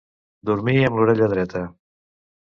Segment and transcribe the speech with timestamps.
[0.49, 1.61] Dormir amb l'orella dreta.